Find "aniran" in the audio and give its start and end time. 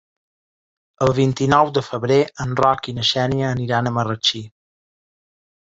3.53-3.87